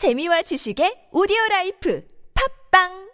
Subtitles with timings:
[0.00, 2.00] 재미와 지식의 오디오 라이프.
[2.32, 3.09] 팟빵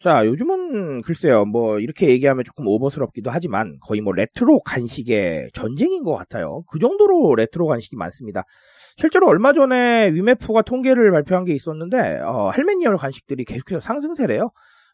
[0.00, 6.14] 자, 요즘은 글쎄요, 뭐, 이렇게 얘기하면 조금 오버스럽기도 하지만 거의 뭐 레트로 간식의 전쟁인 것
[6.14, 6.62] 같아요.
[6.70, 8.44] 그 정도로 레트로 간식이 많습니다.
[8.96, 14.50] 실제로 얼마 전에 위메프가 통계를 발표한 게 있었는데, 어, 할메니얼 간식들이 계속해서 상승세래요.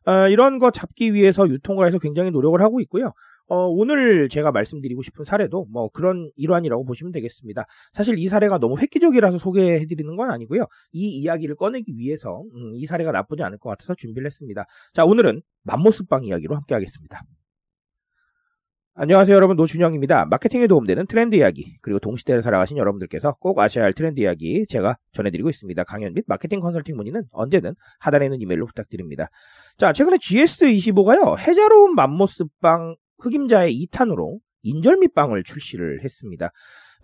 [0.07, 3.13] 어, 이런 거 잡기 위해서 유통가에서 굉장히 노력을 하고 있고요.
[3.49, 7.67] 어, 오늘 제가 말씀드리고 싶은 사례도 뭐 그런 일환이라고 보시면 되겠습니다.
[7.93, 10.67] 사실 이 사례가 너무 획기적이라서 소개해드리는 건 아니고요.
[10.93, 14.65] 이 이야기를 꺼내기 위해서 음, 이 사례가 나쁘지 않을 것 같아서 준비를 했습니다.
[14.93, 17.23] 자, 오늘은 맘모스빵 이야기로 함께 하겠습니다.
[18.99, 20.25] 안녕하세요 여러분 노준영입니다.
[20.25, 25.51] 마케팅에 도움되는 트렌드 이야기 그리고 동시대를 살아가신 여러분들께서 꼭 아셔야 할 트렌드 이야기 제가 전해드리고
[25.51, 25.85] 있습니다.
[25.85, 29.29] 강연 및 마케팅 컨설팅 문의는 언제든 하단에 있는 이메일로 부탁드립니다.
[29.77, 36.51] 자 최근에 GS25가요 해자로운 맘모스빵 흑임자의 2탄으로 인절미빵을 출시를 했습니다.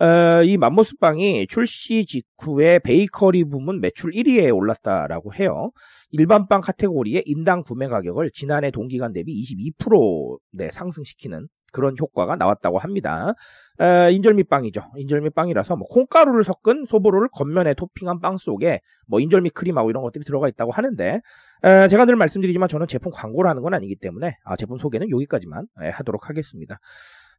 [0.02, 5.70] 어, 이 맘모스빵이 출시 직후에 베이커리 부문 매출 1위에 올랐다라고 해요.
[6.10, 12.78] 일반 빵 카테고리의 인당 구매 가격을 지난해 동기간 대비 22% 네, 상승시키는 그런 효과가 나왔다고
[12.78, 13.34] 합니다.
[13.78, 14.82] 어, 인절미빵이죠.
[14.96, 20.48] 인절미빵이라서 뭐 콩가루를 섞은 소보로를 겉면에 토핑한 빵 속에 뭐 인절미 크림하고 이런 것들이 들어가
[20.48, 21.20] 있다고 하는데
[21.62, 25.66] 어, 제가 늘 말씀드리지만 저는 제품 광고를 하는 건 아니기 때문에 아, 제품 소개는 여기까지만
[25.80, 26.80] 네, 하도록 하겠습니다.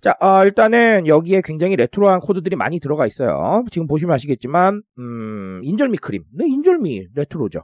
[0.03, 3.63] 자, 어, 일단은 여기에 굉장히 레트로한 코드들이 많이 들어가 있어요.
[3.71, 6.25] 지금 보시면 아시겠지만, 음, 인절미 크림.
[6.33, 7.63] 네, 인절미 레트로죠.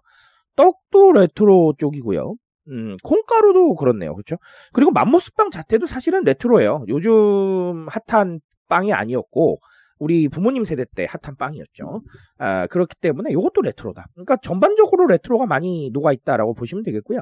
[0.56, 2.36] 떡도 레트로 쪽이고요.
[2.70, 4.16] 음, 콩가루도 그렇네요.
[4.16, 4.38] 그렇죠?
[4.72, 6.86] 그리고 맘모스빵 자체도 사실은 레트로예요.
[6.88, 9.60] 요즘 핫한 빵이 아니었고,
[9.98, 12.02] 우리 부모님 세대 때 핫한 빵이었죠.
[12.38, 14.08] 아, 그렇기 때문에 이것도 레트로다.
[14.14, 17.20] 그러니까 전반적으로 레트로가 많이 녹아 있다라고 보시면 되겠고요.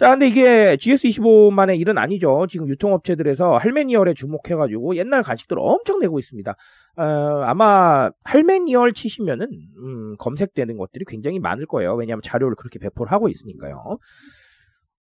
[0.00, 2.46] 자, 근데 이게 GS25만의 일은 아니죠.
[2.48, 6.56] 지금 유통업체들에서 할메니얼에 주목해가지고 옛날 간식들 엄청 내고 있습니다.
[6.96, 7.04] 어,
[7.44, 11.96] 아마 할메니얼 치시면은, 음, 검색되는 것들이 굉장히 많을 거예요.
[11.96, 13.98] 왜냐하면 자료를 그렇게 배포를 하고 있으니까요.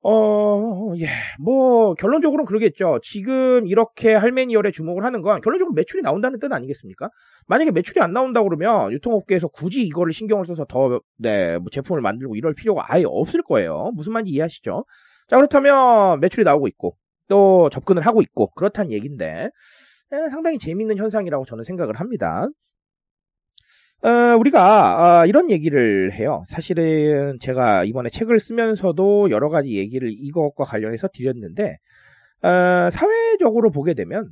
[0.03, 1.09] 어, 예,
[1.41, 3.01] 뭐, 결론적으로는 그러겠죠.
[3.03, 7.11] 지금 이렇게 할메니얼에 주목을 하는 건 결론적으로 매출이 나온다는 뜻 아니겠습니까?
[7.49, 12.37] 만약에 매출이 안 나온다 그러면 유통업계에서 굳이 이거를 신경을 써서 더, 네, 뭐 제품을 만들고
[12.37, 13.91] 이럴 필요가 아예 없을 거예요.
[13.95, 14.85] 무슨 말인지 이해하시죠?
[15.27, 19.51] 자, 그렇다면 매출이 나오고 있고, 또 접근을 하고 있고, 그렇다는 얘기인데,
[20.13, 22.47] 에, 상당히 재밌는 현상이라고 저는 생각을 합니다.
[24.03, 26.45] 어, 우리가 어, 이런 얘기를 해요.
[26.47, 31.79] 사실은 제가 이번에 책을 쓰면서도 여러 가지 얘기를 이것과 관련해서 드렸는데
[32.43, 34.29] 어, 사회적으로 보게 되면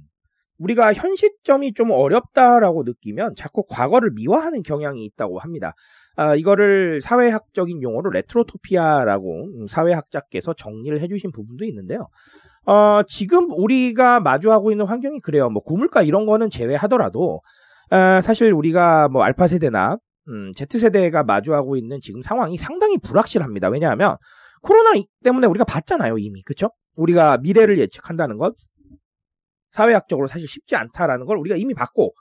[0.59, 5.75] 우리가 현 시점이 좀 어렵다라고 느끼면 자꾸 과거를 미화하는 경향이 있다고 합니다.
[6.15, 12.09] 아, 이거를 사회학적인 용어로 retrotopia라고 음, 사회학자께서 정리를 해주신 부분도 있는데요.
[12.65, 15.51] 어, 지금 우리가 마주하고 있는 환경이 그래요.
[15.51, 17.43] 뭐 고물가 이런 거는 제외하더라도
[17.91, 19.99] 아, 사실 우리가 뭐 알파 세대나
[20.29, 23.69] 음, Z 세대가 마주하고 있는 지금 상황이 상당히 불확실합니다.
[23.69, 24.17] 왜냐하면
[24.63, 24.93] 코로나
[25.23, 26.71] 때문에 우리가 봤잖아요 이미 그렇죠?
[26.97, 28.57] 우리가 미래를 예측한다는 것
[29.71, 32.13] 사회학적으로 사실 쉽지 않다라는 걸 우리가 이미 봤고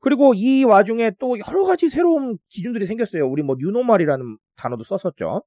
[0.00, 3.24] 그리고 이 와중에 또 여러 가지 새로운 기준들이 생겼어요.
[3.28, 5.44] 우리 뭐 뉴노멀이라는 단어도 썼었죠.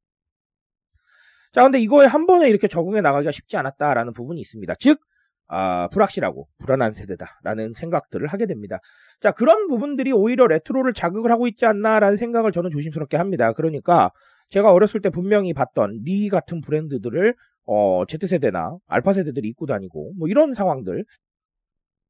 [1.51, 4.73] 자, 근데 이거에 한 번에 이렇게 적응해 나가기가 쉽지 않았다라는 부분이 있습니다.
[4.79, 4.99] 즉,
[5.47, 8.79] 아, 불확실하고 불안한 세대다라는 생각들을 하게 됩니다.
[9.19, 13.53] 자, 그런 부분들이 오히려 레트로를 자극을 하고 있지 않나라는 생각을 저는 조심스럽게 합니다.
[13.53, 14.11] 그러니까
[14.50, 17.35] 제가 어렸을 때 분명히 봤던 리 같은 브랜드들을
[17.67, 21.03] 어, Z세대나 알파 세대들이 입고 다니고 뭐 이런 상황들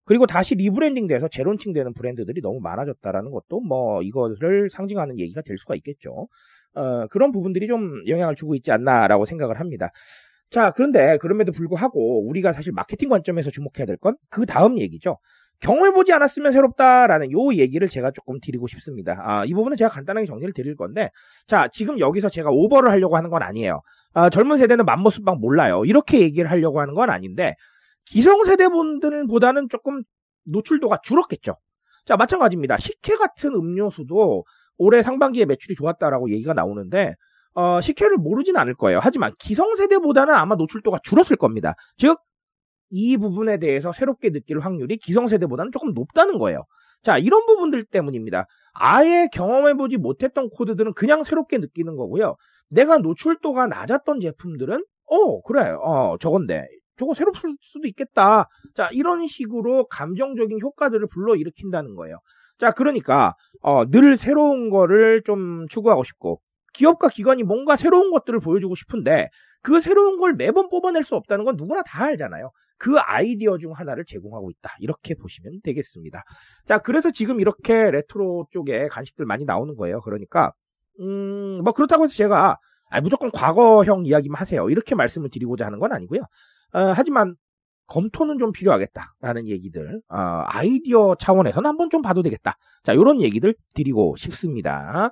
[0.06, 5.58] 그리고 다시 rebranding 돼서 재론칭 되는 브랜드들이 너무 많아졌다라는 것도 뭐 이거를 상징하는 얘기가 될
[5.58, 6.28] 수가 있겠죠.
[6.76, 9.92] 어, 그런 부분들이 좀 영향을 주고 있지 않나라고 생각을 합니다.
[10.56, 15.18] 자, 그런데 그럼에도 불구하고 우리가 사실 마케팅 관점에서 주목해야 될 건 그 다음 얘기죠.
[15.60, 19.18] 경험해 보지 않았으면 새롭다라는 요 얘기를 제가 조금 드리고 싶습니다.
[19.22, 21.10] 아, 이 부분은 제가 간단하게 정리를 드릴 건데,
[21.46, 23.82] 자, 지금 여기서 제가 오버를 하려고 하는 건 아니에요.
[24.14, 25.84] 아, 젊은 세대는 맘모스빵 몰라요.
[25.86, 27.56] 이렇게 얘기를 하려고 하는 건 아닌데,
[28.06, 30.04] 기성세대 분들보다는 조금
[30.46, 31.56] 노출도가 줄었겠죠.
[32.06, 32.78] 자, 마찬가지입니다.
[32.78, 34.46] 식혜 같은 음료수도
[34.78, 37.16] 올해 상반기에 매출이 좋았다라고 얘기가 나오는데,
[37.56, 39.00] 어, 식혜를 모르진 않을 거예요.
[39.02, 41.76] 하지만 기성세대보다는 아마 노출도가 줄었을 겁니다.
[41.98, 42.20] 즉,
[42.92, 46.66] 이 부분에 대해서 새롭게 느낄 확률이 기성세대보다는 조금 높다는 거예요.
[47.02, 48.46] 자, 이런 부분들 때문입니다.
[48.74, 52.36] 아예 경험해보지 못했던 코드들은 그냥 새롭게 느끼는 거고요.
[52.70, 56.68] 내가 노출도가 낮았던 제품들은, 어, 그래, 어, 저건데.
[56.98, 58.48] 저거 새롭을 수도 있겠다.
[58.74, 62.20] 자, 이런 식으로 감정적인 효과들을 불러일으킨다는 거예요.
[62.58, 66.40] 자, 그러니까, 어, 늘 새로운 거를 좀 추구하고 싶고,
[66.76, 69.30] 기업과 기관이 뭔가 새로운 것들을 보여주고 싶은데
[69.62, 72.52] 그 새로운 걸 매번 뽑아낼 수 없다는 건 누구나 다 알잖아요.
[72.78, 74.76] 그 아이디어 중 하나를 제공하고 있다.
[74.80, 76.24] 이렇게 보시면 되겠습니다.
[76.66, 80.02] 자, 그래서 지금 이렇게 레트로 쪽에 간식들 많이 나오는 거예요.
[80.02, 80.52] 그러니까
[81.00, 82.58] 음, 뭐 그렇다고 해서 제가
[82.90, 84.70] 아, 무조건 과거형 이야기만 하세요.
[84.70, 86.22] 이렇게 말씀을 드리고자 하는 건 아니고요.
[86.74, 87.36] 어, 하지만
[87.88, 92.58] 검토는 좀 필요하겠다라는 얘기들, 어, 아이디어 차원에서는 한번 좀 봐도 되겠다.
[92.84, 95.12] 자, 이런 얘기들 드리고 싶습니다.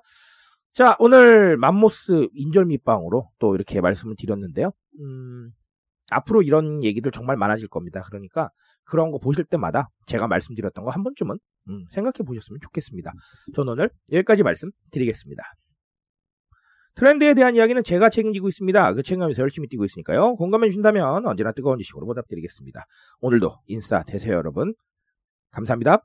[0.73, 4.71] 자, 오늘 맘모스 인절미빵으로 또 이렇게 말씀을 드렸는데요.
[4.99, 5.51] 음,
[6.11, 8.01] 앞으로 이런 얘기들 정말 많아질 겁니다.
[8.07, 8.49] 그러니까
[8.85, 11.37] 그런 거 보실 때마다 제가 말씀드렸던 거 한 번쯤은
[11.69, 13.11] 음, 생각해 보셨으면 좋겠습니다.
[13.55, 15.43] 저는 오늘 여기까지 말씀드리겠습니다.
[16.95, 18.93] 트렌드에 대한 이야기는 제가 책임지고 있습니다.
[18.93, 20.35] 그 책임감에서 열심히 뛰고 있으니까요.
[20.35, 22.85] 공감해 주신다면 언제나 뜨거운 지식으로 보답드리겠습니다.
[23.21, 24.75] 오늘도 인싸 되세요, 여러분.
[25.51, 26.03] 감사합니다.